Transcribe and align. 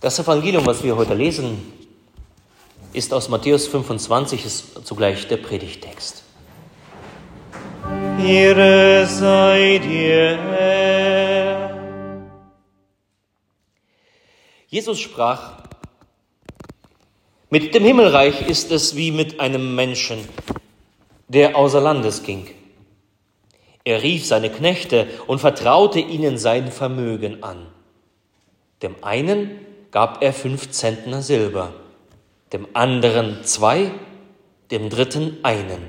Das 0.00 0.16
Evangelium, 0.20 0.64
was 0.64 0.84
wir 0.84 0.94
heute 0.94 1.14
lesen, 1.14 1.60
ist 2.92 3.12
aus 3.12 3.28
Matthäus 3.28 3.66
25, 3.66 4.46
ist 4.46 4.86
zugleich 4.86 5.26
der 5.26 5.38
Predigtext. 5.38 6.22
Ehre 8.24 9.04
sei 9.06 9.80
dir. 9.82 10.38
Jesus 14.68 15.00
sprach, 15.00 15.64
mit 17.50 17.74
dem 17.74 17.82
Himmelreich 17.82 18.46
ist 18.46 18.70
es 18.70 18.94
wie 18.94 19.10
mit 19.10 19.40
einem 19.40 19.74
Menschen, 19.74 20.28
der 21.26 21.56
außer 21.56 21.80
Landes 21.80 22.22
ging. 22.22 22.46
Er 23.82 24.04
rief 24.04 24.24
seine 24.26 24.50
Knechte 24.50 25.08
und 25.26 25.40
vertraute 25.40 25.98
ihnen 25.98 26.38
sein 26.38 26.70
Vermögen 26.70 27.42
an. 27.42 27.66
Dem 28.80 28.94
einen 29.02 29.67
gab 29.90 30.22
er 30.22 30.32
fünf 30.32 30.70
Zentner 30.70 31.22
Silber, 31.22 31.72
dem 32.52 32.66
anderen 32.74 33.44
zwei, 33.44 33.90
dem 34.70 34.90
dritten 34.90 35.38
einen, 35.42 35.88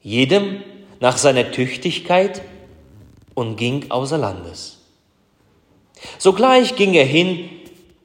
jedem 0.00 0.62
nach 1.00 1.18
seiner 1.18 1.50
Tüchtigkeit 1.50 2.42
und 3.34 3.56
ging 3.56 3.90
außer 3.90 4.18
Landes. 4.18 4.78
Sogleich 6.18 6.76
ging 6.76 6.94
er 6.94 7.04
hin, 7.04 7.48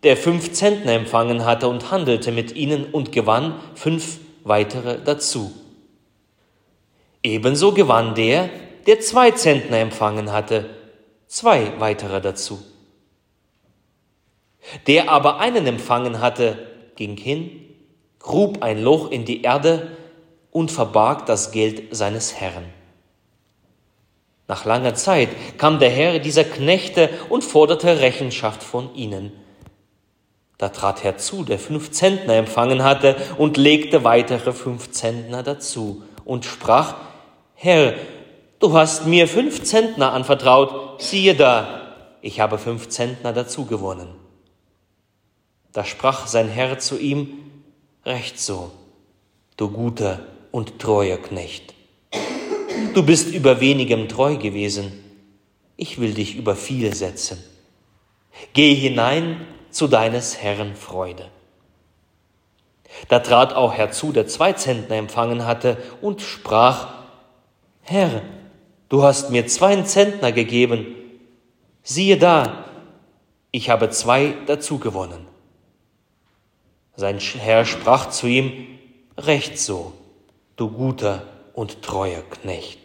der 0.04 0.18
fünf 0.18 0.54
Zentner 0.54 0.94
empfangen 0.94 1.46
hatte 1.46 1.68
und 1.68 1.92
handelte 1.92 2.32
mit 2.32 2.56
ihnen 2.56 2.86
und 2.86 3.12
gewann 3.12 3.60
fünf 3.76 4.20
weitere 4.44 5.00
dazu. 5.04 5.52
Ebenso 7.24 7.74
gewann 7.74 8.16
der, 8.16 8.50
der 8.86 9.00
zwei 9.00 9.32
Zentner 9.32 9.80
empfangen 9.80 10.32
hatte, 10.32 10.70
zwei 11.28 11.74
weitere 11.80 12.22
dazu. 12.22 12.64
Der 14.88 15.10
aber 15.10 15.40
einen 15.40 15.66
empfangen 15.68 16.22
hatte, 16.22 16.58
ging 16.96 17.18
hin, 17.18 17.52
grub 18.20 18.64
ein 18.64 18.82
Loch 18.82 19.12
in 19.12 19.26
die 19.26 19.42
Erde 19.44 19.92
und 20.52 20.72
verbarg 20.72 21.26
das 21.26 21.52
Geld 21.52 21.96
seines 21.96 22.36
Herrn. 22.36 22.66
Nach 24.48 24.66
langer 24.66 24.96
Zeit 24.96 25.30
kam 25.58 25.80
der 25.80 25.90
Herr 25.90 26.20
dieser 26.20 26.46
Knechte 26.46 27.10
und 27.30 27.44
forderte 27.44 28.00
Rechenschaft 28.00 28.64
von 28.64 28.96
ihnen. 28.96 29.32
Da 30.58 30.70
trat 30.70 31.04
herzu, 31.04 31.44
der 31.44 31.60
fünf 31.60 31.92
Zentner 31.92 32.34
empfangen 32.34 32.84
hatte, 32.84 33.16
und 33.38 33.58
legte 33.58 34.04
weitere 34.04 34.54
fünf 34.54 34.92
Zentner 34.92 35.44
dazu 35.44 36.04
und 36.26 36.46
sprach, 36.46 36.96
Herr, 37.54 37.94
du 38.60 38.74
hast 38.74 39.06
mir 39.06 39.28
fünf 39.28 39.64
Zentner 39.64 40.14
anvertraut, 40.14 41.02
siehe 41.02 41.36
da, 41.36 41.94
ich 42.22 42.40
habe 42.40 42.58
fünf 42.58 42.90
Zentner 42.90 43.34
dazu 43.34 43.66
gewonnen. 43.66 44.27
Da 45.74 45.84
sprach 45.84 46.28
sein 46.28 46.50
Herr 46.50 46.80
zu 46.80 46.98
ihm, 46.98 47.48
Recht 48.06 48.40
so, 48.40 48.72
du 49.58 49.70
guter 49.70 50.22
und 50.52 50.80
treuer 50.80 51.18
Knecht. 51.18 51.74
Du 52.94 53.04
bist 53.04 53.34
über 53.34 53.60
wenigem 53.60 54.08
treu 54.08 54.38
gewesen, 54.38 54.94
ich 55.76 56.00
will 56.00 56.14
dich 56.14 56.36
über 56.36 56.56
viel 56.56 56.96
setzen. 56.96 57.44
Geh 58.54 58.74
hinein 58.74 59.46
zu 59.72 59.88
deines 59.88 60.38
Herrn 60.38 60.76
Freude. 60.76 61.30
Da 63.10 63.20
trat 63.20 63.54
auch 63.54 63.74
herzu, 63.74 64.12
der 64.12 64.28
zwei 64.28 64.54
Zentner 64.54 64.96
empfangen 64.96 65.46
hatte, 65.46 65.78
und 66.02 66.22
sprach, 66.22 66.94
Herr, 67.82 68.22
du 68.90 69.04
hast 69.04 69.32
mir 69.32 69.48
zwei 69.48 69.82
Zentner 69.82 70.32
gegeben, 70.32 70.96
siehe 71.84 72.18
da, 72.18 72.66
ich 73.52 73.70
habe 73.70 73.90
zwei 73.90 74.34
dazu 74.46 74.80
gewonnen. 74.80 75.27
Sein 77.00 77.20
Herr 77.20 77.64
sprach 77.66 78.10
zu 78.10 78.26
ihm, 78.26 78.52
Recht 79.20 79.60
so, 79.60 79.94
du 80.56 80.72
guter 80.72 81.22
und 81.54 81.84
treuer 81.84 82.24
Knecht. 82.24 82.80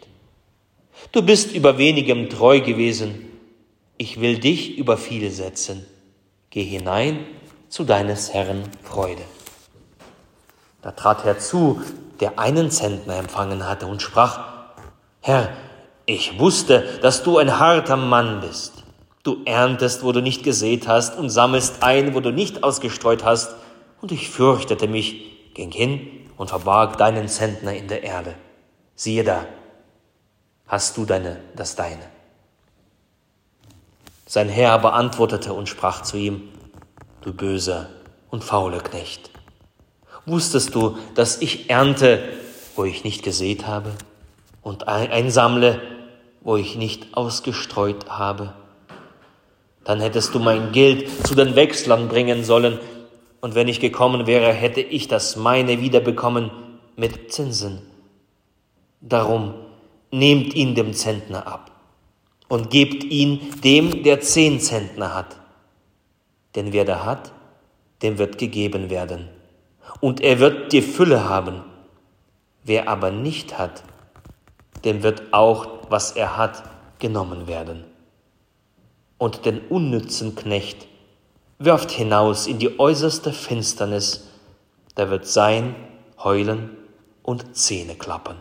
Du 1.11 1.23
bist 1.23 1.51
über 1.51 1.79
wenigem 1.79 2.29
treu 2.29 2.61
gewesen, 2.61 3.25
ich 3.97 4.21
will 4.21 4.37
dich 4.37 4.77
über 4.77 4.97
viel 4.97 5.31
setzen. 5.31 5.83
Geh 6.51 6.63
hinein 6.63 7.25
zu 7.69 7.85
deines 7.85 8.31
Herrn 8.31 8.61
Freude. 8.83 9.23
Da 10.83 10.91
trat 10.91 11.23
herzu, 11.23 11.81
der 12.19 12.37
einen 12.37 12.69
Zentner 12.69 13.15
empfangen 13.17 13.67
hatte 13.67 13.87
und 13.87 14.03
sprach, 14.03 14.41
Herr, 15.21 15.49
ich 16.05 16.37
wusste, 16.37 16.99
dass 17.01 17.23
du 17.23 17.39
ein 17.39 17.57
harter 17.57 17.97
Mann 17.97 18.41
bist. 18.41 18.83
Du 19.23 19.37
erntest, 19.45 20.03
wo 20.03 20.11
du 20.11 20.21
nicht 20.21 20.43
gesät 20.43 20.87
hast, 20.87 21.17
und 21.17 21.31
sammelst 21.31 21.81
ein, 21.81 22.13
wo 22.13 22.19
du 22.19 22.31
nicht 22.31 22.63
ausgestreut 22.63 23.23
hast 23.23 23.55
und 24.03 24.11
ich 24.11 24.29
fürchtete 24.29 24.89
mich, 24.89 25.53
ging 25.53 25.71
hin 25.71 26.05
und 26.35 26.49
verbarg 26.49 26.97
deinen 26.97 27.29
Zentner 27.29 27.73
in 27.73 27.87
der 27.87 28.03
Erde. 28.03 28.35
Siehe 28.95 29.23
da, 29.23 29.45
hast 30.67 30.97
du 30.97 31.05
deine, 31.05 31.39
das 31.55 31.77
deine. 31.77 32.03
Sein 34.25 34.49
Herr 34.49 34.73
aber 34.73 34.91
antwortete 34.93 35.53
und 35.53 35.69
sprach 35.69 36.01
zu 36.01 36.17
ihm, 36.17 36.49
du 37.21 37.33
böser 37.33 37.87
und 38.29 38.43
fauler 38.43 38.81
Knecht, 38.81 39.29
wusstest 40.25 40.75
du, 40.75 40.97
dass 41.15 41.41
ich 41.41 41.69
ernte, 41.69 42.27
wo 42.75 42.83
ich 42.83 43.05
nicht 43.05 43.23
gesät 43.23 43.67
habe, 43.67 43.91
und 44.61 44.89
einsammle, 44.89 45.81
wo 46.41 46.57
ich 46.57 46.75
nicht 46.75 47.15
ausgestreut 47.15 48.09
habe? 48.09 48.53
Dann 49.85 50.01
hättest 50.01 50.35
du 50.35 50.39
mein 50.39 50.73
Geld 50.73 51.25
zu 51.25 51.35
den 51.35 51.55
Wechslern 51.55 52.09
bringen 52.09 52.43
sollen, 52.43 52.79
und 53.43 53.55
wenn 53.55 53.67
ich 53.67 53.81
gekommen 53.81 54.25
wäre, 54.25 54.53
hätte 54.53 54.79
ich 54.79 55.09
das 55.09 55.35
meine 55.35 55.81
wiederbekommen 55.81 56.49
mit 56.95 57.33
Zinsen. 57.33 57.81
Darum 59.01 59.53
nehmt 60.11 60.53
ihn 60.53 60.75
dem 60.75 60.93
Zentner 60.93 61.45
ab 61.45 61.69
und 62.47 62.69
gebt 62.69 63.03
ihn 63.03 63.41
dem, 63.61 64.01
der 64.03 64.21
zehn 64.21 64.61
Zentner 64.61 65.13
hat. 65.13 65.35
Denn 66.55 66.71
wer 66.71 66.85
da 66.85 67.03
hat, 67.03 67.33
dem 68.01 68.17
wird 68.17 68.37
gegeben 68.37 68.89
werden. 68.89 69.27
Und 69.99 70.21
er 70.21 70.39
wird 70.39 70.71
die 70.71 70.81
Fülle 70.81 71.27
haben. 71.27 71.63
Wer 72.63 72.87
aber 72.87 73.11
nicht 73.11 73.57
hat, 73.59 73.83
dem 74.85 75.03
wird 75.03 75.33
auch, 75.33 75.67
was 75.89 76.13
er 76.13 76.37
hat, 76.37 76.63
genommen 76.99 77.47
werden. 77.47 77.83
Und 79.17 79.45
den 79.45 79.59
unnützen 79.67 80.33
Knecht, 80.33 80.87
wirft 81.63 81.91
hinaus 81.91 82.47
in 82.47 82.59
die 82.59 82.79
äußerste 82.79 83.31
Finsternis, 83.31 84.27
da 84.95 85.09
wird 85.09 85.27
sein 85.27 85.75
Heulen 86.23 86.77
und 87.23 87.55
Zähne 87.55 87.95
klappern. 87.95 88.37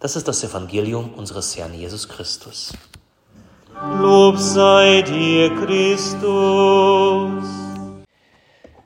Das 0.00 0.16
ist 0.16 0.28
das 0.28 0.44
Evangelium 0.44 1.14
unseres 1.14 1.56
Herrn 1.56 1.74
Jesus 1.74 2.08
Christus. 2.08 2.72
Lob 4.00 4.38
sei 4.38 5.02
dir, 5.02 5.54
Christus. 5.56 7.44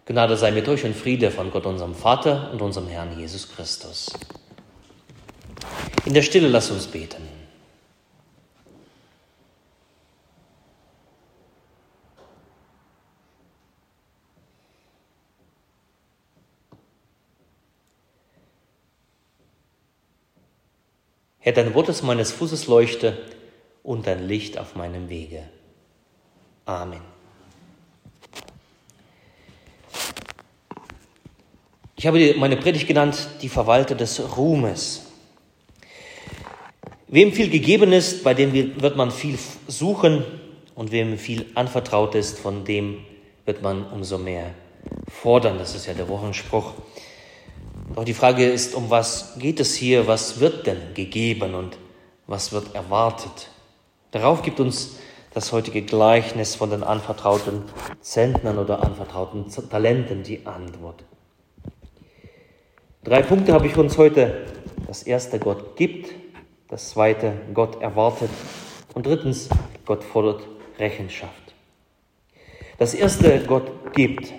Gnade 0.07 0.37
sei 0.37 0.51
mit 0.51 0.69
euch 0.69 0.85
und 0.85 0.97
Friede 0.97 1.31
von 1.31 1.51
Gott, 1.51 1.67
unserem 1.67 1.95
Vater 1.95 2.51
und 2.53 2.63
unserem 2.63 2.89
Herrn 2.89 3.19
Jesus 3.19 3.49
Christus. 3.49 4.13
In 6.05 6.15
der 6.15 6.23
Stille 6.23 6.49
lass 6.49 6.71
uns 6.71 6.87
beten. 6.87 7.40
Herr, 21.51 21.65
dein 21.65 21.75
Wort 21.75 21.89
ist 21.89 22.03
meines 22.03 22.31
Fußes 22.31 22.69
Leuchte 22.69 23.19
und 23.83 24.07
dein 24.07 24.29
Licht 24.29 24.57
auf 24.57 24.77
meinem 24.77 25.09
Wege. 25.09 25.43
Amen. 26.65 27.01
Ich 31.97 32.07
habe 32.07 32.35
meine 32.39 32.57
Predigt 32.57 32.87
genannt, 32.87 33.31
die 33.43 33.49
Verwalter 33.49 33.97
des 33.97 34.37
Ruhmes. 34.37 35.07
Wem 37.09 37.33
viel 37.33 37.51
gegeben 37.51 37.93
ist, 37.93 38.23
bei 38.23 38.33
dem 38.33 38.53
wird 38.81 38.97
man 38.97 39.11
viel 39.11 39.37
suchen 39.67 40.25
und 40.77 40.93
wem 40.93 41.19
viel 41.19 41.47
anvertraut 41.57 42.15
ist, 42.15 42.39
von 42.39 42.65
dem 42.65 42.99
wird 43.45 43.61
man 43.61 43.91
umso 43.91 44.19
mehr 44.19 44.55
fordern. 45.09 45.59
Das 45.59 45.75
ist 45.75 45.87
ja 45.87 45.95
der 45.95 46.09
Wochenspruch. 46.09 46.75
Doch 47.95 48.05
die 48.05 48.15
Frage 48.15 48.49
ist, 48.49 48.75
um 48.75 48.89
was 48.89 49.39
geht 49.39 49.59
es 49.59 49.75
hier? 49.75 50.07
Was 50.07 50.39
wird 50.39 50.67
denn 50.67 50.95
gegeben 50.95 51.55
und 51.55 51.77
was 52.27 52.53
wird 52.53 52.75
erwartet? 52.75 53.49
Darauf 54.13 54.43
gibt 54.43 54.61
uns 54.61 54.97
das 55.35 55.53
heutige 55.53 55.83
Gleichnis 55.83 56.55
von 56.55 56.71
den 56.71 56.83
anvertrauten 56.83 57.65
Zentnern 58.01 58.59
oder 58.59 58.85
anvertrauten 58.85 59.47
Talenten 59.69 60.23
die 60.23 60.47
Antwort. 60.47 61.05
Drei 63.03 63.23
Punkte 63.23 63.53
habe 63.53 63.67
ich 63.67 63.77
uns 63.77 63.99
heute. 63.99 64.47
Das 64.87 65.03
erste, 65.03 65.39
Gott 65.39 65.77
gibt. 65.77 66.13
Das 66.69 66.91
zweite, 66.91 67.33
Gott 67.55 67.81
erwartet. 67.83 68.31
Und 68.95 69.07
drittens, 69.07 69.49
Gott 69.85 70.05
fordert 70.05 70.43
Rechenschaft. 70.79 71.55
Das 72.79 72.95
erste, 72.95 73.41
Gott 73.41 73.95
gibt. 73.95 74.33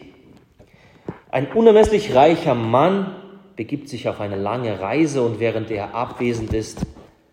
Ein 1.29 1.51
unermesslich 1.53 2.13
reicher 2.13 2.55
Mann 2.55 3.15
begibt 3.61 3.89
sich 3.89 4.09
auf 4.09 4.19
eine 4.19 4.37
lange 4.37 4.79
Reise 4.79 5.21
und 5.21 5.39
während 5.39 5.69
er 5.69 5.93
abwesend 5.93 6.51
ist, 6.51 6.83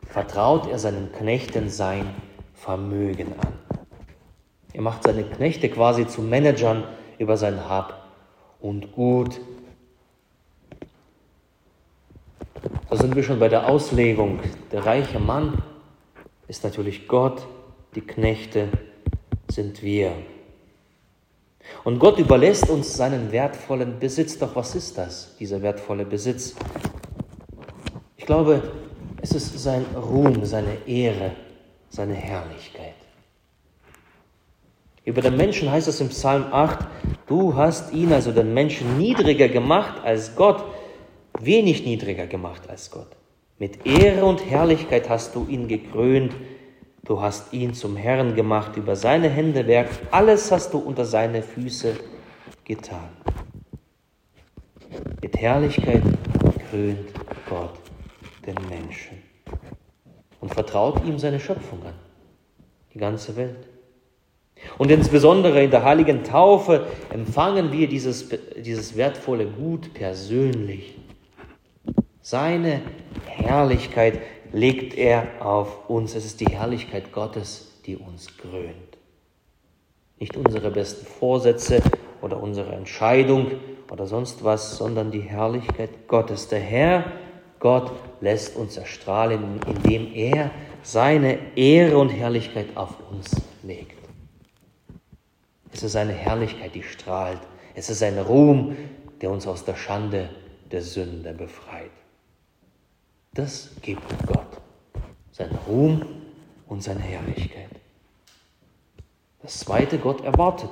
vertraut 0.07 0.71
er 0.71 0.79
seinen 0.79 1.11
Knechten 1.11 1.71
sein 1.71 2.05
Vermögen 2.53 3.29
an. 3.41 3.55
Er 4.75 4.83
macht 4.83 5.05
seine 5.05 5.25
Knechte 5.25 5.71
quasi 5.71 6.07
zu 6.07 6.21
Managern 6.21 6.85
über 7.19 7.39
sein 7.39 7.67
Hab 7.67 8.11
und 8.61 8.93
Gut. 8.93 9.41
Da 12.91 12.97
sind 12.97 13.17
wir 13.17 13.23
schon 13.23 13.39
bei 13.39 13.49
der 13.49 13.67
Auslegung. 13.67 14.41
Der 14.71 14.85
reiche 14.85 15.19
Mann 15.19 15.63
ist 16.47 16.63
natürlich 16.63 17.09
Gott, 17.09 17.47
die 17.95 18.03
Knechte 18.03 18.69
sind 19.51 19.83
wir. 19.83 20.13
Und 21.85 21.99
Gott 21.99 22.19
überlässt 22.19 22.69
uns 22.69 22.97
seinen 22.97 23.33
wertvollen 23.33 23.99
Besitz. 23.99 24.39
Doch 24.39 24.55
was 24.57 24.75
ist 24.75 24.99
das, 24.99 25.37
dieser 25.39 25.63
wertvolle 25.63 26.05
Besitz? 26.05 26.55
Ich 28.17 28.27
glaube, 28.27 28.63
es 29.23 29.33
ist 29.33 29.59
sein 29.59 29.85
Ruhm, 29.97 30.45
seine 30.45 30.87
Ehre, 30.87 31.33
seine 31.89 32.15
Herrlichkeit. 32.15 32.95
Über 35.05 35.23
den 35.23 35.37
Menschen 35.37 35.71
heißt 35.71 35.89
es 35.89 36.01
im 36.03 36.11
Psalm 36.11 36.47
8, 36.53 36.87
du 37.27 37.55
hast 37.57 37.95
ihn, 37.95 38.13
also 38.13 38.31
den 38.31 38.53
Menschen, 38.53 38.99
niedriger 38.99 39.49
gemacht 39.49 40.05
als 40.05 40.37
Gott, 40.37 40.63
wenig 41.41 41.85
niedriger 41.87 42.27
gemacht 42.27 42.69
als 42.69 42.91
Gott. 42.91 43.17
Mit 43.59 43.87
Ehre 43.87 44.25
und 44.25 44.45
Herrlichkeit 44.45 45.09
hast 45.09 45.35
du 45.35 45.47
ihn 45.49 45.67
gekrönt, 45.67 46.35
du 47.05 47.21
hast 47.21 47.53
ihn 47.53 47.75
zum 47.75 47.97
Herrn 47.97 48.35
gemacht, 48.35 48.77
über 48.77 48.97
seine 48.97 49.29
Hände 49.29 49.67
Werk, 49.67 49.89
alles 50.11 50.51
hast 50.53 50.73
du 50.75 50.79
unter 50.79 51.05
seine 51.05 51.43
Füße 51.43 51.97
getan. 52.65 53.09
Mit 55.23 55.37
Herrlichkeit 55.37 56.03
krönt 56.71 57.09
Gott 57.49 57.75
den 58.47 58.57
Menschen 58.69 59.23
und 60.41 60.53
vertraut 60.53 61.05
ihm 61.05 61.19
seine 61.19 61.41
Schöpfung 61.41 61.83
an, 61.85 61.95
die 62.95 62.99
ganze 62.99 63.37
Welt. 63.37 63.69
Und 64.77 64.91
insbesondere 64.91 65.63
in 65.63 65.71
der 65.71 65.85
heiligen 65.85 66.25
Taufe 66.25 66.87
empfangen 67.11 67.73
wir 67.73 67.89
dieses, 67.89 68.29
dieses 68.57 68.97
wertvolle 68.97 69.47
Gut 69.47 69.95
persönlich. 69.95 70.97
Seine 72.21 72.83
Herrlichkeit 73.27 74.21
legt 74.53 74.95
er 74.95 75.27
auf 75.41 75.89
uns. 75.89 76.15
Es 76.15 76.25
ist 76.25 76.41
die 76.41 76.49
Herrlichkeit 76.49 77.13
Gottes, 77.13 77.81
die 77.87 77.97
uns 77.97 78.37
krönt. 78.37 78.99
Nicht 80.19 80.37
unsere 80.37 80.71
besten 80.71 81.07
Vorsätze 81.07 81.83
oder 82.21 82.43
unsere 82.43 82.73
Entscheidung 82.73 83.53
oder 83.91 84.07
sonst 84.07 84.45
was, 84.45 84.77
sondern 84.77 85.11
die 85.11 85.21
Herrlichkeit 85.21 86.09
Gottes. 86.09 86.49
Der 86.49 86.61
Herr, 86.61 87.05
Gott, 87.61 87.93
lässt 88.21 88.57
uns 88.57 88.77
erstrahlen, 88.77 89.61
indem 89.67 90.13
er 90.15 90.51
seine 90.83 91.57
Ehre 91.57 91.99
und 91.99 92.09
Herrlichkeit 92.09 92.77
auf 92.77 92.97
uns 93.11 93.31
legt. 93.63 93.97
Es 95.73 95.83
ist 95.83 95.93
seine 95.93 96.13
Herrlichkeit, 96.13 96.75
die 96.75 96.83
strahlt. 96.83 97.41
Es 97.75 97.89
ist 97.91 98.01
sein 98.01 98.19
Ruhm, 98.19 98.77
der 99.21 99.31
uns 99.31 99.47
aus 99.47 99.65
der 99.65 99.77
Schande 99.77 100.31
der 100.71 100.83
Sünde 100.83 101.33
befreit. 101.33 101.91
Das 103.35 103.71
gibt 103.83 104.03
Gott. 104.27 104.61
Sein 105.33 105.51
Ruhm 105.67 106.05
und 106.67 106.83
seine 106.83 107.01
Herrlichkeit. 107.01 107.71
Das 109.43 109.61
zweite, 109.61 109.99
Gott 109.99 110.25
erwartet. 110.25 110.71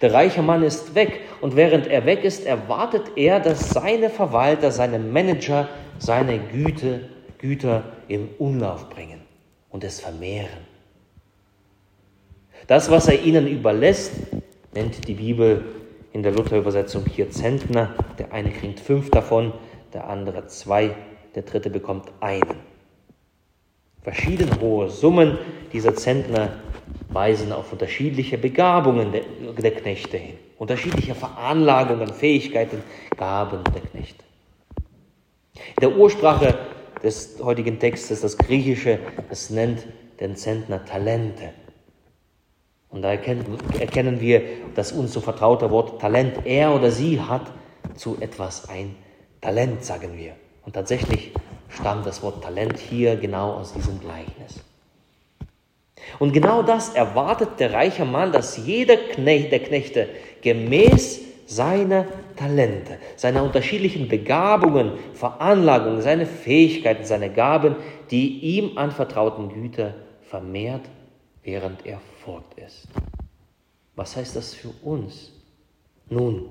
Der 0.00 0.12
reiche 0.12 0.42
Mann 0.42 0.62
ist 0.62 0.94
weg 0.94 1.20
und 1.40 1.56
während 1.56 1.86
er 1.86 2.04
weg 2.04 2.24
ist, 2.24 2.44
erwartet 2.44 3.12
er, 3.16 3.40
dass 3.40 3.70
seine 3.70 4.10
Verwalter, 4.10 4.70
seine 4.70 4.98
Manager 4.98 5.68
seine 6.02 6.38
Güte, 6.38 7.08
Güter 7.38 7.84
in 8.08 8.28
Umlauf 8.38 8.90
bringen 8.90 9.20
und 9.70 9.84
es 9.84 10.00
vermehren. 10.00 10.66
Das, 12.66 12.90
was 12.90 13.08
er 13.08 13.22
ihnen 13.22 13.46
überlässt, 13.46 14.12
nennt 14.74 15.06
die 15.08 15.14
Bibel 15.14 15.64
in 16.12 16.22
der 16.22 16.32
Luther-Übersetzung 16.32 17.06
hier 17.06 17.30
Zentner. 17.30 17.94
Der 18.18 18.32
eine 18.32 18.50
kriegt 18.50 18.80
fünf 18.80 19.10
davon, 19.10 19.52
der 19.92 20.08
andere 20.08 20.46
zwei, 20.46 20.94
der 21.34 21.42
dritte 21.42 21.70
bekommt 21.70 22.10
einen. 22.20 22.60
Verschieden 24.02 24.60
hohe 24.60 24.90
Summen 24.90 25.38
dieser 25.72 25.94
Zentner 25.94 26.50
weisen 27.10 27.52
auf 27.52 27.72
unterschiedliche 27.72 28.38
Begabungen 28.38 29.12
der, 29.12 29.22
der 29.52 29.70
Knechte 29.72 30.16
hin, 30.16 30.34
unterschiedliche 30.58 31.14
Veranlagungen, 31.14 32.12
Fähigkeiten, 32.12 32.82
Gaben 33.16 33.62
der 33.72 33.82
Knechte. 33.82 34.24
In 35.54 35.80
der 35.80 35.96
Ursprache 35.96 36.58
des 37.02 37.38
heutigen 37.42 37.78
Textes, 37.78 38.22
das 38.22 38.36
Griechische, 38.36 38.98
es 39.30 39.50
nennt 39.50 39.86
den 40.20 40.36
Zentner 40.36 40.84
Talente. 40.84 41.50
Und 42.88 43.02
da 43.02 43.12
erkennen, 43.12 44.20
wir 44.20 44.42
das 44.74 44.92
uns 44.92 45.12
so 45.12 45.20
vertraute 45.20 45.70
Wort 45.70 46.00
Talent. 46.00 46.44
Er 46.44 46.74
oder 46.74 46.90
sie 46.90 47.20
hat 47.20 47.50
zu 47.94 48.18
etwas 48.20 48.68
ein 48.68 48.94
Talent, 49.40 49.84
sagen 49.84 50.16
wir. 50.16 50.34
Und 50.64 50.74
tatsächlich 50.74 51.32
stammt 51.68 52.06
das 52.06 52.22
Wort 52.22 52.42
Talent 52.42 52.78
hier 52.78 53.16
genau 53.16 53.54
aus 53.54 53.72
diesem 53.72 54.00
Gleichnis. 54.00 54.62
Und 56.18 56.32
genau 56.32 56.62
das 56.62 56.94
erwartet 56.94 57.58
der 57.58 57.72
reiche 57.72 58.04
Mann, 58.04 58.32
dass 58.32 58.56
jeder 58.56 58.96
Knecht, 58.96 59.52
der 59.52 59.60
Knechte 59.60 60.08
gemäß 60.42 61.20
seiner 61.46 62.06
Talente, 62.36 62.98
seiner 63.16 63.42
unterschiedlichen 63.42 64.08
Begabungen, 64.08 64.92
Veranlagungen, 65.14 66.00
seine 66.02 66.26
Fähigkeiten, 66.26 67.04
seine 67.04 67.30
Gaben, 67.30 67.76
die 68.10 68.38
ihm 68.38 68.78
anvertrauten 68.78 69.48
Güter 69.48 69.94
vermehrt, 70.22 70.82
während 71.42 71.84
er 71.84 72.00
fort 72.24 72.54
ist. 72.56 72.88
Was 73.96 74.16
heißt 74.16 74.36
das 74.36 74.54
für 74.54 74.70
uns? 74.82 75.32
Nun, 76.08 76.46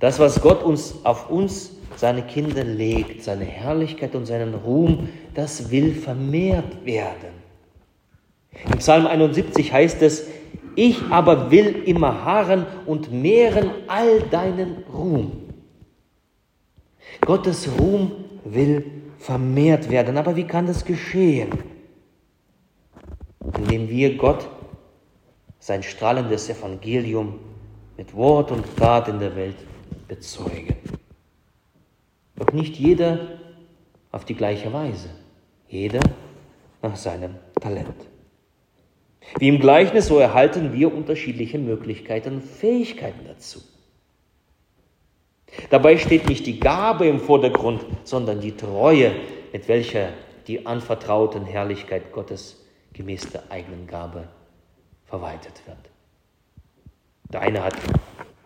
das, 0.00 0.18
was 0.18 0.40
Gott 0.40 0.62
uns 0.62 1.04
auf 1.04 1.30
uns, 1.30 1.70
seine 1.96 2.22
Kinder 2.22 2.64
legt, 2.64 3.22
seine 3.22 3.44
Herrlichkeit 3.44 4.14
und 4.14 4.26
seinen 4.26 4.54
Ruhm, 4.54 5.08
das 5.34 5.70
will 5.70 5.94
vermehrt 5.94 6.84
werden. 6.84 7.34
Im 8.70 8.78
Psalm 8.78 9.06
71 9.06 9.72
heißt 9.72 10.02
es, 10.02 10.26
ich 10.76 11.00
aber 11.10 11.50
will 11.50 11.82
immer 11.86 12.24
harren 12.24 12.66
und 12.86 13.12
mehren 13.12 13.70
all 13.86 14.20
deinen 14.22 14.84
Ruhm. 14.92 15.32
Gottes 17.20 17.68
Ruhm 17.78 18.10
will 18.44 18.84
vermehrt 19.18 19.88
werden. 19.90 20.18
Aber 20.18 20.36
wie 20.36 20.44
kann 20.44 20.66
das 20.66 20.84
geschehen? 20.84 21.50
Indem 23.56 23.88
wir 23.88 24.16
Gott 24.16 24.48
sein 25.58 25.82
strahlendes 25.82 26.50
Evangelium 26.50 27.38
mit 27.96 28.14
Wort 28.14 28.50
und 28.50 28.64
Tat 28.76 29.08
in 29.08 29.20
der 29.20 29.34
Welt 29.36 29.56
bezeugen. 30.08 30.76
Doch 32.36 32.52
nicht 32.52 32.76
jeder 32.76 33.38
auf 34.10 34.24
die 34.24 34.34
gleiche 34.34 34.72
Weise, 34.72 35.10
jeder 35.68 36.00
nach 36.82 36.96
seinem 36.96 37.36
Talent. 37.60 37.94
Wie 39.38 39.48
im 39.48 39.58
Gleichnis, 39.58 40.06
so 40.06 40.18
erhalten 40.18 40.72
wir 40.72 40.92
unterschiedliche 40.94 41.58
Möglichkeiten 41.58 42.34
und 42.34 42.42
Fähigkeiten 42.42 43.24
dazu. 43.26 43.60
Dabei 45.70 45.98
steht 45.98 46.28
nicht 46.28 46.46
die 46.46 46.60
Gabe 46.60 47.06
im 47.06 47.20
Vordergrund, 47.20 47.84
sondern 48.04 48.40
die 48.40 48.56
Treue, 48.56 49.12
mit 49.52 49.68
welcher 49.68 50.10
die 50.46 50.66
anvertrauten 50.66 51.46
Herrlichkeit 51.46 52.12
Gottes 52.12 52.64
gemäß 52.92 53.30
der 53.30 53.50
eigenen 53.50 53.86
Gabe 53.86 54.28
verwaltet 55.06 55.62
wird. 55.66 55.78
Der 57.30 57.40
eine 57.40 57.64
hat 57.64 57.74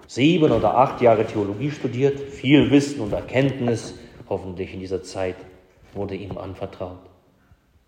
sieben 0.09 0.51
oder 0.51 0.77
acht 0.77 1.03
Jahre 1.03 1.27
Theologie 1.27 1.71
studiert, 1.71 2.19
viel 2.19 2.71
Wissen 2.71 3.01
und 3.01 3.13
Erkenntnis, 3.13 3.95
hoffentlich 4.29 4.73
in 4.73 4.81
dieser 4.81 5.03
Zeit, 5.03 5.37
wurde 5.95 6.17
ihm 6.17 6.37
anvertraut. 6.39 6.99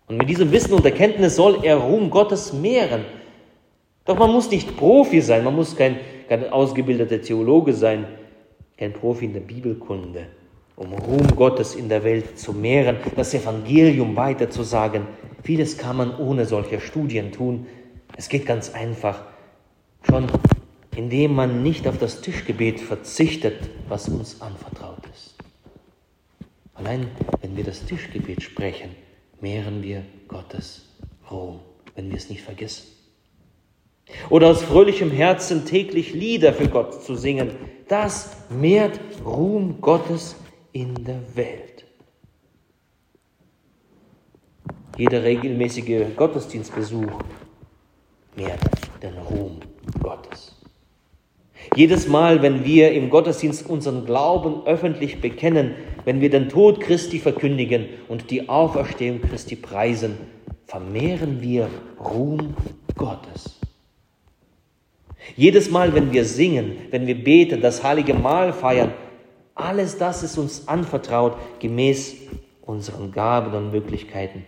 Und 0.07 0.17
mit 0.17 0.29
diesem 0.29 0.51
Wissen 0.51 0.73
und 0.73 0.85
Erkenntnis 0.85 1.35
soll 1.35 1.59
er 1.63 1.77
Ruhm 1.77 2.11
Gottes 2.11 2.53
mehren. 2.53 3.05
Doch 4.05 4.17
man 4.17 4.31
muss 4.31 4.51
nicht 4.51 4.77
Profi 4.77 5.19
sein, 5.21 5.43
man 5.43 5.55
muss 5.55 5.75
kein, 5.75 5.97
kein 6.29 6.49
ausgebildeter 6.51 7.21
Theologe 7.21 7.73
sein, 7.73 8.05
kein 8.77 8.93
Profi 8.93 9.25
in 9.25 9.33
der 9.33 9.41
Bibelkunde, 9.41 10.27
um 10.75 10.93
Ruhm 10.93 11.27
Gottes 11.35 11.73
in 11.73 11.89
der 11.89 12.03
Welt 12.03 12.37
zu 12.37 12.53
mehren, 12.53 12.97
das 13.15 13.33
Evangelium 13.33 14.15
weiterzusagen. 14.15 15.07
Vieles 15.43 15.77
kann 15.77 15.97
man 15.97 16.15
ohne 16.17 16.45
solche 16.45 16.79
Studien 16.81 17.31
tun, 17.31 17.65
es 18.15 18.29
geht 18.29 18.45
ganz 18.45 18.73
einfach. 18.73 19.23
Schon 20.07 20.27
indem 20.95 21.35
man 21.35 21.63
nicht 21.63 21.87
auf 21.87 21.97
das 21.97 22.21
Tischgebet 22.21 22.79
verzichtet, 22.79 23.69
was 23.87 24.09
uns 24.09 24.41
anvertraut 24.41 25.05
ist. 25.13 25.35
Allein 26.73 27.07
wenn 27.41 27.57
wir 27.57 27.63
das 27.63 27.85
Tischgebet 27.85 28.41
sprechen, 28.43 28.91
mehren 29.41 29.83
wir 29.83 30.03
Gottes 30.27 30.85
Ruhm, 31.29 31.59
wenn 31.95 32.09
wir 32.09 32.17
es 32.17 32.29
nicht 32.29 32.41
vergessen. 32.41 32.87
Oder 34.29 34.47
aus 34.47 34.63
fröhlichem 34.63 35.11
Herzen 35.11 35.65
täglich 35.65 36.13
Lieder 36.13 36.53
für 36.53 36.67
Gott 36.67 37.03
zu 37.03 37.15
singen, 37.15 37.51
das 37.87 38.31
mehrt 38.49 38.99
Ruhm 39.25 39.81
Gottes 39.81 40.35
in 40.71 40.93
der 41.03 41.21
Welt. 41.35 41.85
Jeder 44.97 45.23
regelmäßige 45.23 46.15
Gottesdienstbesuch 46.15 47.21
mehrt 48.35 48.59
den 49.01 49.17
Ruhm 49.17 49.59
Gottes. 50.01 50.60
Jedes 51.75 52.07
Mal, 52.07 52.41
wenn 52.41 52.65
wir 52.65 52.91
im 52.91 53.09
Gottesdienst 53.09 53.69
unseren 53.69 54.05
Glauben 54.05 54.65
öffentlich 54.65 55.21
bekennen, 55.21 55.75
wenn 56.05 56.19
wir 56.19 56.29
den 56.29 56.49
Tod 56.49 56.81
Christi 56.81 57.19
verkündigen 57.19 57.85
und 58.07 58.29
die 58.31 58.49
Auferstehung 58.49 59.21
Christi 59.21 59.55
preisen, 59.55 60.17
vermehren 60.65 61.41
wir 61.41 61.69
Ruhm 61.99 62.55
Gottes. 62.95 63.59
Jedes 65.35 65.69
Mal, 65.69 65.93
wenn 65.93 66.11
wir 66.11 66.25
singen, 66.25 66.77
wenn 66.89 67.07
wir 67.07 67.23
beten, 67.23 67.61
das 67.61 67.83
heilige 67.83 68.13
Mahl 68.13 68.53
feiern, 68.53 68.93
alles 69.55 69.97
das 69.97 70.23
ist 70.23 70.37
uns 70.37 70.67
anvertraut, 70.67 71.37
gemäß 71.59 72.15
unseren 72.61 73.11
Gaben 73.11 73.53
und 73.53 73.71
Möglichkeiten. 73.71 74.45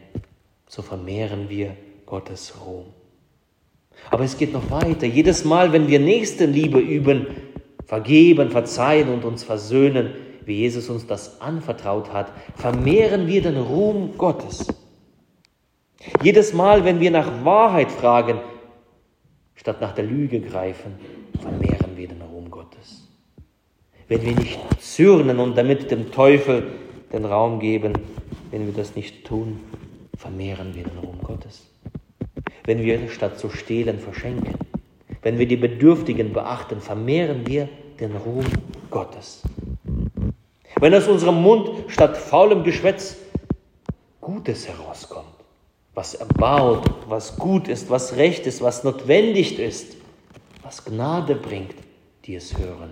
So 0.68 0.82
vermehren 0.82 1.50
wir 1.50 1.76
Gottes 2.06 2.54
Ruhm. 2.66 2.86
Aber 4.10 4.24
es 4.24 4.38
geht 4.38 4.54
noch 4.54 4.70
weiter. 4.70 5.06
Jedes 5.06 5.44
Mal, 5.46 5.72
wenn 5.74 5.88
wir 5.88 6.00
Nächstenliebe 6.00 6.80
üben, 6.80 7.28
vergeben, 7.86 8.52
verzeihen 8.52 9.10
und 9.10 9.26
uns 9.26 9.44
versöhnen, 9.44 10.14
wie 10.46 10.60
Jesus 10.60 10.90
uns 10.90 11.08
das 11.08 11.42
anvertraut 11.42 12.12
hat, 12.12 12.32
vermehren 12.56 13.28
wir 13.28 13.42
den 13.42 13.58
Ruhm 13.58 14.18
Gottes. 14.18 14.68
Jedes 16.22 16.54
Mal, 16.54 16.84
wenn 16.84 17.00
wir 17.00 17.12
nach 17.12 17.46
Wahrheit 17.46 17.92
fragen, 17.92 18.40
statt 19.56 19.80
nach 19.80 19.94
der 19.94 20.04
Lüge 20.04 20.42
greifen, 20.42 20.94
vermehren 21.40 21.96
wir 21.96 22.08
den 22.08 22.22
Ruhm 22.22 22.52
Gottes. 22.52 23.08
Wenn 24.08 24.22
wir 24.24 24.36
nicht 24.36 24.60
zürnen 24.80 25.40
und 25.40 25.58
damit 25.58 25.92
dem 25.92 26.12
Teufel 26.12 26.68
den 27.12 27.26
Raum 27.26 27.60
geben, 27.60 27.94
wenn 28.52 28.66
wir 28.66 28.74
das 28.74 28.96
nicht 28.96 29.26
tun, 29.26 29.60
vermehren 30.18 30.76
wir 30.76 30.84
den 30.84 30.98
Ruhm 30.98 31.20
Gottes 31.24 31.73
wenn 32.66 32.82
wir 32.82 33.10
statt 33.10 33.40
zu 33.40 33.50
stehlen 33.50 34.00
verschenken. 34.00 34.56
Wenn 35.22 35.38
wir 35.40 35.48
die 35.48 35.58
Bedürftigen 35.58 36.34
beachten, 36.34 36.82
vermehren 36.82 37.48
wir 37.48 37.70
den 38.00 38.16
Ruhm 38.16 38.46
Gottes. 38.90 39.44
Wenn 40.80 40.94
aus 40.94 41.08
unserem 41.08 41.42
Mund 41.42 41.70
statt 41.88 42.18
faulem 42.18 42.64
Geschwätz 42.64 43.18
Gutes 44.20 44.68
herauskommt, 44.68 45.28
was 45.94 46.16
erbaut, 46.16 46.90
was 47.08 47.38
gut 47.38 47.68
ist, 47.68 47.90
was 47.90 48.16
recht 48.16 48.48
ist, 48.48 48.62
was 48.62 48.84
notwendig 48.84 49.60
ist, 49.60 49.96
was 50.64 50.84
Gnade 50.84 51.36
bringt, 51.36 51.76
die 52.26 52.36
es 52.36 52.58
hören, 52.58 52.92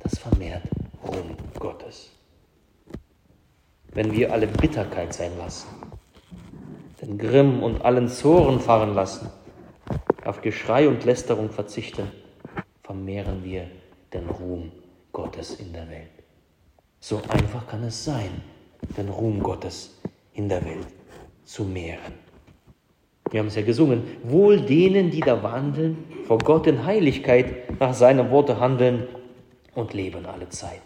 das 0.00 0.18
vermehrt 0.18 0.62
Ruhm 1.06 1.36
Gottes. 1.58 2.10
Wenn 3.92 4.12
wir 4.12 4.32
alle 4.32 4.46
Bitterkeit 4.46 5.12
sein 5.12 5.32
lassen, 5.38 5.68
den 7.02 7.18
Grimm 7.18 7.62
und 7.62 7.84
allen 7.84 8.08
Zoren 8.08 8.60
fahren 8.60 8.94
lassen, 8.94 9.28
auf 10.24 10.40
Geschrei 10.40 10.88
und 10.88 11.04
Lästerung 11.04 11.50
verzichten, 11.50 12.08
vermehren 12.82 13.42
wir 13.42 13.66
den 14.14 14.28
Ruhm 14.28 14.70
Gottes 15.10 15.56
in 15.56 15.72
der 15.72 15.88
Welt. 15.90 16.10
So 17.00 17.20
einfach 17.28 17.66
kann 17.66 17.82
es 17.82 18.04
sein, 18.04 18.30
den 18.96 19.08
Ruhm 19.08 19.42
Gottes 19.42 20.00
in 20.32 20.48
der 20.48 20.64
Welt 20.64 20.86
zu 21.44 21.64
mehren. 21.64 22.14
Wir 23.30 23.40
haben 23.40 23.48
es 23.48 23.56
ja 23.56 23.62
gesungen, 23.62 24.04
wohl 24.22 24.60
denen, 24.60 25.10
die 25.10 25.20
da 25.20 25.42
wandeln, 25.42 26.04
vor 26.24 26.38
Gott 26.38 26.66
in 26.68 26.84
Heiligkeit, 26.84 27.80
nach 27.80 27.94
seinen 27.94 28.30
Worte 28.30 28.60
handeln 28.60 29.08
und 29.74 29.92
leben 29.92 30.26
alle 30.26 30.48
Zeit. 30.50 30.82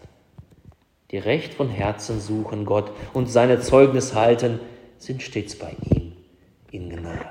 Die 1.10 1.18
recht 1.18 1.52
von 1.52 1.68
Herzen 1.68 2.20
suchen 2.20 2.64
Gott 2.64 2.90
und 3.12 3.26
seine 3.26 3.60
Zeugnis 3.60 4.14
halten, 4.14 4.60
sind 4.98 5.22
stets 5.22 5.56
bei 5.56 5.76
ihm 5.90 5.95
in 6.70 6.90
Gnade. 6.90 7.30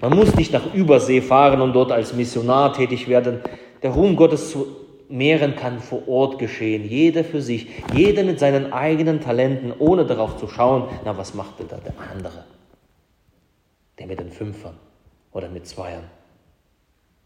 Man 0.00 0.16
muss 0.16 0.34
nicht 0.34 0.52
nach 0.52 0.72
Übersee 0.74 1.20
fahren 1.20 1.60
und 1.60 1.72
dort 1.72 1.92
als 1.92 2.14
Missionar 2.14 2.72
tätig 2.72 3.08
werden. 3.08 3.40
Der 3.82 3.90
Ruhm 3.90 4.16
Gottes 4.16 4.50
zu 4.50 4.66
mehren 5.08 5.54
kann 5.56 5.80
vor 5.80 6.08
Ort 6.08 6.38
geschehen, 6.38 6.88
jeder 6.88 7.24
für 7.24 7.42
sich, 7.42 7.68
jeder 7.92 8.24
mit 8.24 8.38
seinen 8.38 8.72
eigenen 8.72 9.20
Talenten, 9.20 9.72
ohne 9.78 10.06
darauf 10.06 10.38
zu 10.38 10.48
schauen, 10.48 10.88
na 11.04 11.16
was 11.16 11.34
macht 11.34 11.58
denn 11.58 11.68
da 11.68 11.76
der 11.76 11.94
andere? 12.10 12.44
Der 13.98 14.06
mit 14.06 14.18
den 14.18 14.30
Fünfern 14.30 14.76
oder 15.32 15.48
mit 15.48 15.66
Zweiern. 15.66 16.04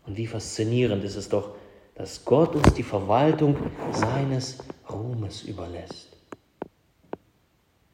Und 0.07 0.17
wie 0.17 0.27
faszinierend 0.27 1.05
ist 1.05 1.17
es 1.17 1.29
doch, 1.29 1.51
dass 1.95 2.25
Gott 2.25 2.55
uns 2.55 2.73
die 2.75 2.83
Verwaltung 2.83 3.57
seines 3.93 4.59
Ruhmes 4.91 5.43
überlässt. 5.43 6.17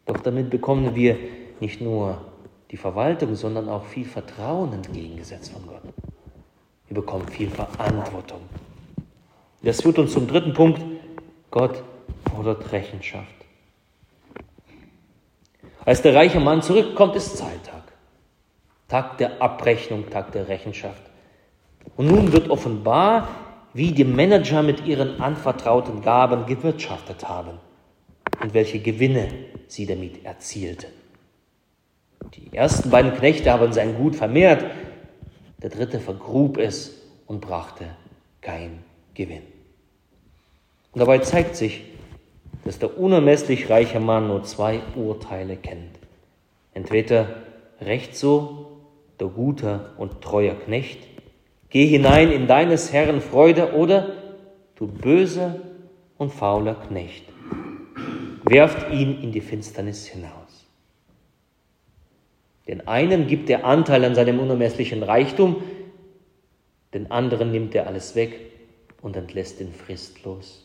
Doch 0.07 0.19
damit 0.19 0.51
bekommen 0.51 0.95
wir 0.95 1.17
nicht 1.61 1.81
nur 1.81 2.21
die 2.75 2.79
Verwaltung, 2.79 3.37
sondern 3.37 3.69
auch 3.69 3.85
viel 3.85 4.05
Vertrauen 4.05 4.73
entgegengesetzt 4.73 5.53
von 5.53 5.65
Gott. 5.65 5.83
Wir 6.89 6.97
bekommen 6.97 7.29
viel 7.29 7.49
Verantwortung. 7.49 8.41
Das 9.63 9.81
führt 9.81 9.97
uns 10.01 10.13
zum 10.13 10.27
dritten 10.27 10.55
Punkt. 10.55 10.83
Gott 11.53 11.85
fordert 12.29 12.73
Rechenschaft. 12.73 13.33
Als 15.85 16.03
der 16.03 16.17
reiche 16.17 16.41
Mann 16.41 16.63
zurückkommt, 16.63 17.15
ist 17.15 17.37
Zeittag. 17.37 17.85
Tag 18.89 19.19
der 19.19 19.41
Abrechnung, 19.41 20.11
Tag 20.11 20.33
der 20.33 20.49
Rechenschaft. 20.49 21.03
Und 21.95 22.09
nun 22.09 22.33
wird 22.33 22.51
offenbar, 22.51 23.29
wie 23.73 23.93
die 23.93 24.03
Manager 24.03 24.65
mit 24.65 24.85
ihren 24.85 25.21
anvertrauten 25.21 26.03
Gaben 26.03 26.45
gewirtschaftet 26.47 27.29
haben 27.29 27.61
und 28.43 28.53
welche 28.53 28.81
Gewinne 28.81 29.29
sie 29.69 29.87
damit 29.87 30.25
erzielten. 30.25 31.04
Die 32.37 32.57
ersten 32.57 32.91
beiden 32.91 33.15
Knechte 33.15 33.53
haben 33.53 33.73
sein 33.73 33.97
Gut 33.97 34.17
vermehrt, 34.17 34.65
der 35.63 35.71
dritte 35.71 36.01
vergrub 36.01 36.59
es 36.59 37.01
und 37.27 37.41
brachte 37.41 37.87
kein 38.41 38.81
Gewinn. 39.15 39.43
Und 40.93 41.01
dabei 41.01 41.19
zeigt 41.19 41.57
sich, 41.57 41.83
dass 42.65 42.79
der 42.79 42.99
unermesslich 42.99 43.71
reiche 43.71 44.01
Mann 44.01 44.29
nur 44.29 44.43
zwei 44.45 44.81
Urteile 44.97 45.57
kennt. 45.57 45.99
Entweder 46.73 47.29
recht 47.81 48.17
so, 48.17 48.81
der 49.21 49.29
guter 49.29 49.91
und 49.97 50.21
treuer 50.21 50.55
Knecht, 50.55 50.99
geh 51.71 51.87
hinein 51.87 52.33
in 52.33 52.47
deines 52.47 52.93
Herrn 52.93 53.21
Freude, 53.21 53.75
oder 53.75 54.13
du 54.77 54.87
böser 54.87 55.57
und 56.19 56.33
fauler 56.33 56.75
Knecht, 56.75 57.25
werft 58.45 58.91
ihn 58.93 59.23
in 59.23 59.33
die 59.33 59.41
Finsternis 59.41 60.07
hinaus. 60.07 60.44
Den 62.67 62.87
einen 62.89 63.27
gibt 63.27 63.51
er 63.51 63.65
Anteil 63.65 64.05
an 64.05 64.15
seinem 64.15 64.41
unermesslichen 64.41 65.03
Reichtum, 65.03 65.63
den 66.95 67.11
anderen 67.11 67.51
nimmt 67.51 67.75
er 67.75 67.87
alles 67.87 68.15
weg 68.15 68.39
und 69.03 69.17
entlässt 69.17 69.61
ihn 69.61 69.73
fristlos. 69.73 70.65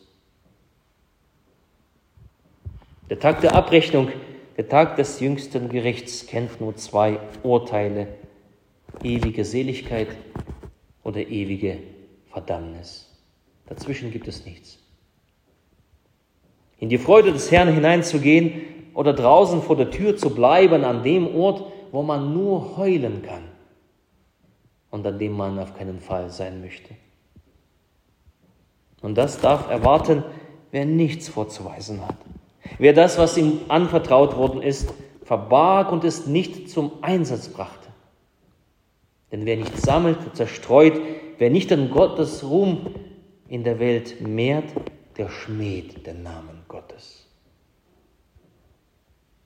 Der 3.10 3.18
Tag 3.18 3.40
der 3.40 3.54
Abrechnung, 3.54 4.08
der 4.56 4.68
Tag 4.68 4.96
des 4.96 5.20
jüngsten 5.20 5.68
Gerichts 5.68 6.26
kennt 6.26 6.60
nur 6.60 6.76
zwei 6.76 7.18
Urteile, 7.42 8.06
ewige 9.02 9.44
Seligkeit 9.44 10.08
oder 11.02 11.20
ewige 11.20 11.78
Verdammnis. 12.30 13.10
Dazwischen 13.66 14.10
gibt 14.10 14.28
es 14.28 14.46
nichts. 14.46 14.78
In 16.78 16.88
die 16.88 16.98
Freude 16.98 17.32
des 17.32 17.50
Herrn 17.50 17.72
hineinzugehen 17.72 18.62
oder 18.94 19.12
draußen 19.12 19.60
vor 19.62 19.76
der 19.76 19.90
Tür 19.90 20.16
zu 20.16 20.30
bleiben 20.30 20.84
an 20.84 21.02
dem 21.02 21.34
Ort, 21.34 21.72
wo 21.92 22.02
man 22.02 22.32
nur 22.32 22.76
heulen 22.76 23.22
kann 23.22 23.44
und 24.90 25.06
an 25.06 25.18
dem 25.18 25.32
man 25.32 25.58
auf 25.58 25.76
keinen 25.76 26.00
Fall 26.00 26.30
sein 26.30 26.60
möchte. 26.60 26.94
Und 29.02 29.16
das 29.16 29.40
darf 29.40 29.70
erwarten, 29.70 30.24
wer 30.70 30.84
nichts 30.84 31.28
vorzuweisen 31.28 32.06
hat. 32.06 32.16
Wer 32.78 32.92
das, 32.92 33.18
was 33.18 33.36
ihm 33.36 33.60
anvertraut 33.68 34.36
worden 34.36 34.62
ist, 34.62 34.92
verbarg 35.24 35.90
und 35.92 36.04
es 36.04 36.26
nicht 36.26 36.70
zum 36.70 36.92
Einsatz 37.02 37.48
brachte. 37.48 37.88
Denn 39.32 39.46
wer 39.46 39.56
nicht 39.56 39.78
sammelt, 39.78 40.18
zerstreut, 40.34 41.00
wer 41.38 41.50
nicht 41.50 41.72
an 41.72 41.90
Gottes 41.90 42.44
Ruhm 42.44 42.94
in 43.48 43.64
der 43.64 43.78
Welt 43.78 44.20
mehrt, 44.20 44.64
der 45.16 45.28
schmäht 45.28 46.06
den 46.06 46.22
Namen 46.22 46.64
Gottes. 46.68 47.19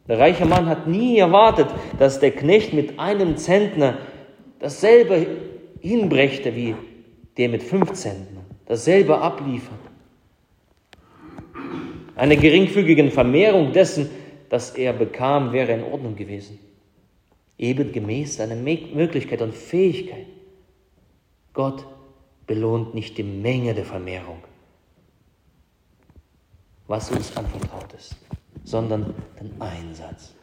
Der 0.07 0.19
reiche 0.19 0.45
Mann 0.45 0.67
hat 0.67 0.87
nie 0.87 1.19
erwartet, 1.19 1.69
dass 1.99 2.21
der 2.21 2.31
Knecht 2.31 2.73
mit 2.73 2.99
einem 2.99 3.37
Zentner 3.37 3.99
dasselbe 4.59 5.27
hinbrächte 5.81 6.55
wie 6.55 6.75
der 7.37 7.49
mit 7.49 7.63
fünf 7.63 7.93
Zentnern, 7.93 8.45
dasselbe 8.67 9.19
abliefert. 9.19 9.79
Eine 12.17 12.37
geringfügige 12.37 13.11
Vermehrung 13.11 13.73
dessen, 13.73 14.09
das 14.49 14.71
er 14.71 14.93
bekam, 14.93 15.53
wäre 15.53 15.73
in 15.73 15.85
Ordnung 15.85 16.15
gewesen. 16.15 16.61
Eben 17.59 17.93
gemäß 17.93 18.37
seiner 18.37 18.55
Möglichkeit 18.55 19.43
und 19.43 19.55
Fähigkeit. 19.55 20.27
Gott 21.53 21.85
belohnt 22.47 22.95
nicht 22.95 23.19
die 23.19 23.23
Menge 23.23 23.75
der 23.75 23.85
Vermehrung, 23.85 24.43
was 26.87 27.11
uns 27.11 27.37
anvertraut 27.37 27.93
ist, 27.95 28.17
sondern 28.65 29.15
den 29.39 29.61
Einsatz, 29.61 30.35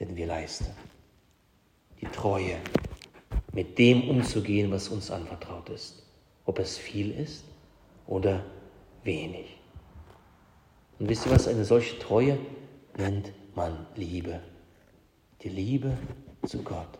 den 0.00 0.16
wir 0.16 0.26
leisten. 0.26 0.66
Die 2.00 2.06
Treue, 2.06 2.56
mit 3.52 3.78
dem 3.78 4.08
umzugehen, 4.08 4.70
was 4.70 4.88
uns 4.88 5.10
anvertraut 5.10 5.68
ist, 5.68 6.04
ob 6.44 6.60
es 6.60 6.78
viel 6.78 7.10
ist 7.10 7.44
oder 8.06 8.44
wenig. 9.02 9.58
Und 10.98 11.08
wisst 11.08 11.26
ihr 11.26 11.32
was, 11.32 11.48
eine 11.48 11.64
solche 11.64 11.98
Treue 11.98 12.38
nennt 12.96 13.32
man 13.54 13.86
Liebe. 13.96 14.40
Die 15.42 15.48
Liebe 15.48 15.96
zu 16.46 16.62
Gott. 16.62 16.98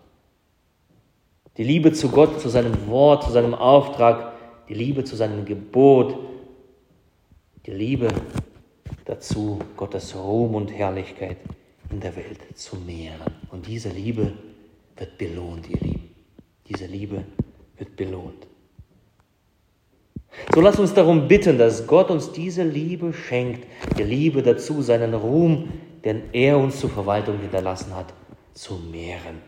Die 1.57 1.65
Liebe 1.65 1.93
zu 1.93 2.09
Gott, 2.11 2.41
zu 2.41 2.49
seinem 2.49 2.89
Wort, 2.89 3.25
zu 3.25 3.31
seinem 3.31 3.55
Auftrag, 3.55 4.33
die 4.69 4.75
Liebe 4.75 5.05
zu 5.05 5.17
seinem 5.17 5.45
Gebot, 5.45 6.17
die 7.67 7.73
Liebe 7.73 8.09
dazu, 9.09 9.59
Gottes 9.77 10.15
Ruhm 10.15 10.55
und 10.55 10.71
Herrlichkeit 10.71 11.39
in 11.91 12.01
der 12.01 12.15
Welt 12.15 12.39
zu 12.55 12.77
mehren. 12.77 13.33
Und 13.51 13.67
diese 13.67 13.89
Liebe 13.89 14.33
wird 14.97 15.19
belohnt, 15.19 15.69
ihr 15.69 15.81
Lieben. 15.81 16.15
Diese 16.69 16.87
Liebe 16.87 17.25
wird 17.77 17.97
belohnt. 17.97 18.47
So 20.55 20.61
lass 20.61 20.79
uns 20.79 20.95
darum 20.95 21.27
bitten, 21.27 21.59
dass 21.59 21.87
Gott 21.87 22.11
uns 22.11 22.31
diese 22.33 22.63
Liebe 22.63 23.13
schenkt, 23.13 23.67
die 23.97 24.03
Liebe 24.03 24.43
dazu, 24.43 24.83
seinen 24.83 25.15
Ruhm, 25.15 25.73
den 26.05 26.23
er 26.33 26.59
uns 26.59 26.79
zur 26.79 26.91
Verwaltung 26.91 27.41
hinterlassen 27.41 27.95
hat, 27.95 28.13
zu 28.53 28.75
mehren 28.75 29.41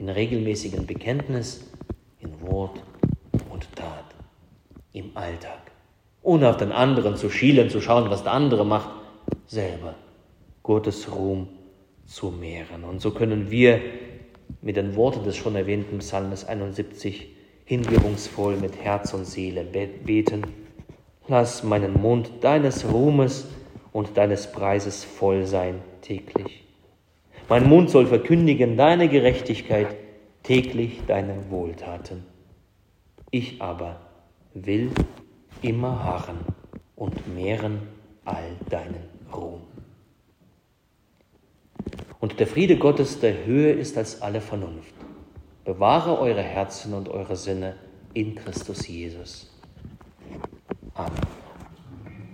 in 0.00 0.08
regelmäßigem 0.08 0.86
Bekenntnis, 0.86 1.70
in 2.20 2.40
Wort 2.40 2.82
und 3.50 3.68
Tat, 3.76 4.06
im 4.92 5.14
Alltag, 5.14 5.59
ohne 6.22 6.48
auf 6.48 6.56
den 6.56 6.72
anderen 6.72 7.16
zu 7.16 7.30
schielen, 7.30 7.70
zu 7.70 7.80
schauen, 7.80 8.10
was 8.10 8.22
der 8.22 8.32
andere 8.32 8.64
macht, 8.64 8.90
selber 9.46 9.94
Gottes 10.62 11.10
Ruhm 11.10 11.48
zu 12.06 12.30
mehren. 12.30 12.84
Und 12.84 13.00
so 13.00 13.12
können 13.12 13.50
wir 13.50 13.80
mit 14.62 14.76
den 14.76 14.96
Worten 14.96 15.24
des 15.24 15.36
schon 15.36 15.56
erwähnten 15.56 15.98
Psalmes 15.98 16.44
71 16.44 17.28
hingebungsvoll 17.64 18.56
mit 18.56 18.76
Herz 18.82 19.14
und 19.14 19.24
Seele 19.24 19.64
beten. 19.64 20.42
Lass 21.28 21.62
meinen 21.62 22.00
Mund 22.00 22.30
deines 22.40 22.84
Ruhmes 22.90 23.46
und 23.92 24.16
deines 24.16 24.50
Preises 24.50 25.04
voll 25.04 25.46
sein 25.46 25.80
täglich. 26.02 26.64
Mein 27.48 27.68
Mund 27.68 27.90
soll 27.90 28.06
verkündigen 28.06 28.76
deine 28.76 29.08
Gerechtigkeit, 29.08 29.96
täglich 30.42 31.00
deine 31.06 31.50
Wohltaten. 31.50 32.24
Ich 33.30 33.62
aber 33.62 34.00
will 34.54 34.90
immer 35.62 36.02
harren 36.02 36.38
und 36.96 37.34
mehren 37.34 37.80
all 38.24 38.56
deinen 38.68 39.08
Ruhm. 39.32 39.62
Und 42.20 42.38
der 42.38 42.46
Friede 42.46 42.76
Gottes, 42.76 43.20
der 43.20 43.46
höher 43.46 43.74
ist 43.74 43.96
als 43.96 44.20
alle 44.20 44.40
Vernunft, 44.40 44.94
bewahre 45.64 46.18
eure 46.18 46.42
Herzen 46.42 46.94
und 46.94 47.08
eure 47.08 47.36
Sinne 47.36 47.76
in 48.12 48.34
Christus 48.34 48.86
Jesus. 48.86 49.50
Amen. 50.94 51.39